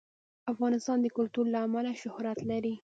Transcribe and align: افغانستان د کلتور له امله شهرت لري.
افغانستان 0.51 0.97
د 1.01 1.07
کلتور 1.17 1.45
له 1.53 1.59
امله 1.67 1.91
شهرت 2.01 2.39
لري. 2.51 2.73